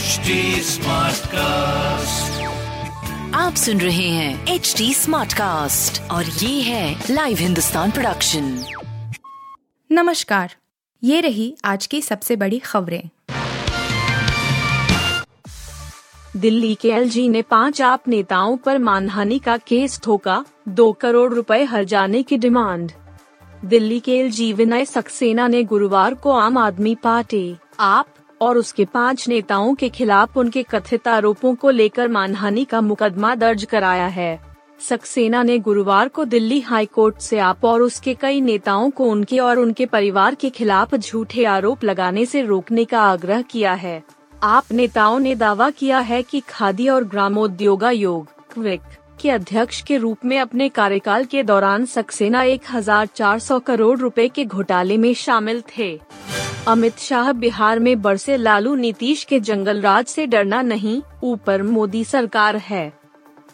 [0.00, 0.34] HD
[1.26, 2.42] cast
[3.34, 8.64] आप सुन रहे हैं एच डी स्मार्ट कास्ट और ये है लाइव हिंदुस्तान प्रोडक्शन
[9.92, 10.54] नमस्कार।
[11.04, 13.08] ये रही आज की सबसे बड़ी खबरें।
[16.36, 21.64] दिल्ली के एलजी ने पाँच आप नेताओं पर मानहानि का केस ठोका दो करोड़ रुपए
[21.64, 22.92] हर जाने की डिमांड।
[23.64, 28.06] दिल्ली के एलजी विनय सक्सेना ने गुरुवार को आम आदमी पार्टी आप
[28.40, 33.64] और उसके पाँच नेताओं के खिलाफ उनके कथित आरोपों को लेकर मानहानि का मुकदमा दर्ज
[33.64, 34.40] कराया है।
[34.80, 39.38] सक्सेना ने गुरुवार को दिल्ली हाई कोर्ट से आप और उसके कई नेताओं को उनके
[39.38, 44.02] और उनके परिवार के खिलाफ झूठे आरोप लगाने से रोकने का आग्रह किया है।
[44.42, 48.80] आप नेताओं ने दावा किया है कि खादी और ग्रामोद्योगायोग क्विक
[49.20, 54.96] के अध्यक्ष के रूप में अपने कार्यकाल के दौरान सक्सेना 1400 करोड़ रुपए के घोटाले
[54.96, 56.00] में शामिल थे।
[56.68, 62.04] अमित शाह बिहार में बरसे लालू नीतीश के जंगल राज से डरना नहीं, ऊपर मोदी
[62.04, 62.92] सरकार है।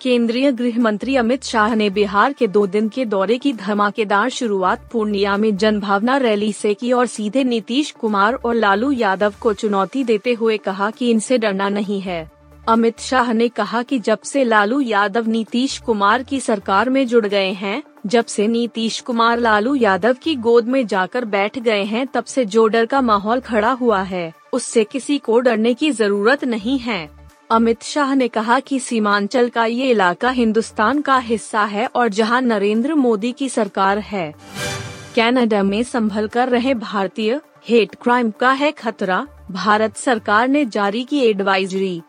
[0.00, 4.88] केंद्रीय गृह मंत्री अमित शाह ने बिहार के दो दिन के दौरे की धमाकेदार शुरुआत
[4.92, 10.04] पूर्णिया में जनभावना रैली से की और सीधे नीतीश कुमार और लालू यादव को चुनौती
[10.04, 14.44] देते हुए कहा कि इनसे डरना नहीं है। अमित शाह ने कहा कि जब से
[14.44, 19.74] लालू यादव नीतीश कुमार की सरकार में जुड़ गए हैं, जब से नीतीश कुमार लालू
[19.74, 23.70] यादव की गोद में जाकर बैठ गए हैं, तब से जो डर का माहौल खड़ा
[23.70, 27.10] हुआ है, उससे किसी को डरने की ज़रूरत नहीं है।
[27.50, 32.42] अमित शाह ने कहा कि सीमांचल का ये इलाका हिंदुस्तान का हिस्सा है और जहाँ
[32.42, 34.34] नरेंद्र मोदी की सरकार है।
[35.16, 41.04] कनाडा में संभल कर रहे भारतीय हेट क्राइम का है खतरा, भारत सरकार ने जारी
[41.04, 42.02] की एडवाइजरी।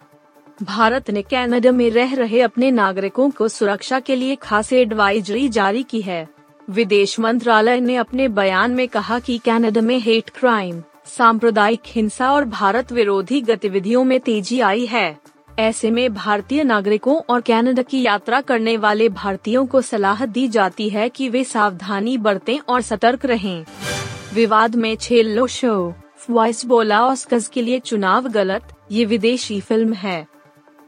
[0.63, 5.83] भारत ने कनाडा में रह रहे अपने नागरिकों को सुरक्षा के लिए खास एडवाइजरी जारी
[5.83, 6.27] की है।
[6.69, 12.45] विदेश मंत्रालय ने अपने बयान में कहा कि कनाडा में हेट क्राइम सांप्रदायिक हिंसा और
[12.45, 15.17] भारत विरोधी गतिविधियों में तेज़ी आई है।
[15.59, 20.89] ऐसे में भारतीय नागरिकों और कनाडा की यात्रा करने वाले भारतीयों को सलाह दी जाती
[20.89, 23.66] है कि वे सावधानी बरतें और सतर्क रहें।
[24.33, 25.94] विवाद में छेल्लो शो
[26.29, 30.31] वॉइस बोला ऑस्कर्स के लिए चुनाव गलत, ये विदेशी फ़िल्म है।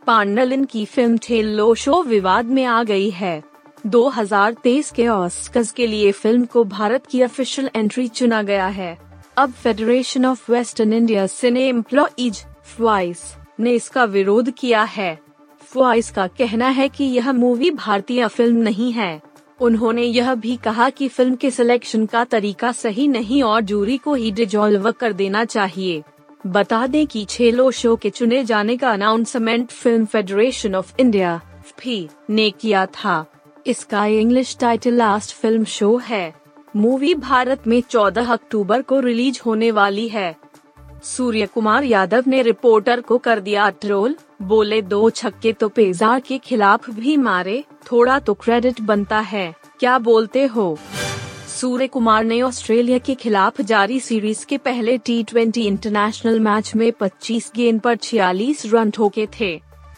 [0.07, 3.43] पांडलिन की फ़िल्म ठेल्लो शो विवाद में आ गई है।
[3.87, 8.97] 2023 के ऑस्कर्स के लिए फ़िल्म को भारत की ऑफिशियल एंट्री चुना गया है।
[9.37, 15.19] अब Federation of Western India Cine Employees फ्वाइस ने इसका विरोध किया है।
[15.61, 19.21] फ्वाइस का कहना है कि यह मूवी भारतीय फ़िल्म नहीं है।
[19.61, 24.13] उन्होंने यह भी कहा कि फ़िल्म के सिलेक्शन का तरीका सही नहीं और जूरी को
[24.13, 26.03] ही डिजॉल्व कर देना चाहिए।
[26.47, 32.09] बता दें कि छेलो शो के चुने जाने का announcement Film Federation of India फ़ी
[32.29, 33.25] ने किया था।
[33.67, 36.33] इसका English title Last Film Show है।
[36.75, 40.35] मूवी भारत में 14 अक्टूबर को रिलीज़ होने वाली है।
[41.03, 46.37] सूर्य कुमार यादव ने रिपोर्टर को कर दिया ट्रोल बोले दो छक्के तो पेजार के
[46.37, 50.77] खिलाफ भी मारे, थोड़ा तो क्रेडिट बनता है। क्या बोलते हो?
[51.53, 55.19] सूर्य कुमार ने ऑस्ट्रेलिया के खिलाफ जारी सीरीज़ के पहले टी
[55.57, 59.51] इंटरनेशनल मैच में 25 गेंद पर 46 रन ठोके थे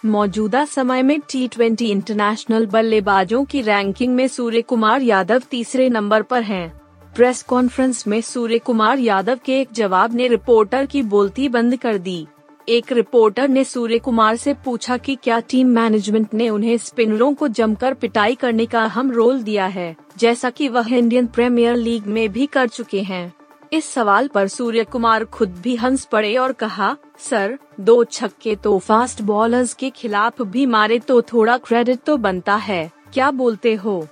[0.05, 6.21] मौजूदा समय में टी ट्वेंटी इंटरनेशनल बल्लेबाजों की रैंकिंग में सूर्य कुमार यादव तीसरे नंबर
[6.21, 6.67] पर हैं।
[7.15, 11.97] प्रेस कॉन्फ्रेंस में सूर्य कुमार यादव के एक जवाब ने रिपोर्टर की बोलती बंद कर
[11.97, 12.25] दी
[12.67, 17.47] एक रिपोर्टर ने सूर्य कुमार से पूछा कि क्या टीम मैनेजमेंट ने उन्हें स्पिनरों को
[17.47, 22.29] जमकर पिटाई करने का अहम रोल दिया है, जैसा कि वह इंडियन प्रीमियर लीग में
[22.29, 23.33] भी कर चुके हैं।
[23.73, 28.77] इस सवाल पर सूर्य कुमार खुद भी हंस पड़े और कहा, सर, दो छक्के तो
[28.79, 34.07] फास्ट बॉलर्स के खिलाफ भी मारे तो थोड़ा क्रेडिट तो बनता है, क्या बोलते हो?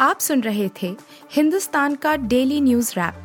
[0.00, 0.94] आप सुन रहे थे
[1.32, 3.24] हिंदुस्तान का डेली न्यूज़ रैप।